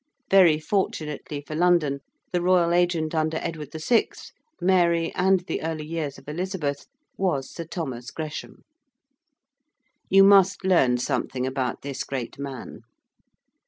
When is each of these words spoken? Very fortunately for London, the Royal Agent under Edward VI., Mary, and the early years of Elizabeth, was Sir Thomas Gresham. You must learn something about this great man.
Very 0.31 0.57
fortunately 0.59 1.41
for 1.45 1.53
London, 1.55 1.99
the 2.31 2.41
Royal 2.41 2.73
Agent 2.73 3.13
under 3.13 3.37
Edward 3.37 3.69
VI., 3.71 4.07
Mary, 4.59 5.13
and 5.13 5.41
the 5.41 5.61
early 5.61 5.85
years 5.85 6.17
of 6.17 6.27
Elizabeth, 6.27 6.87
was 7.17 7.47
Sir 7.51 7.65
Thomas 7.65 8.09
Gresham. 8.09 8.63
You 10.09 10.23
must 10.23 10.65
learn 10.65 10.97
something 10.97 11.45
about 11.45 11.83
this 11.83 12.03
great 12.03 12.39
man. 12.39 12.79